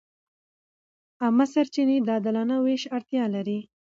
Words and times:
عامه 1.23 1.45
سرچینې 1.53 1.97
د 2.01 2.07
عادلانه 2.15 2.55
وېش 2.65 2.83
اړتیا 2.95 3.23
لري. 3.35 3.59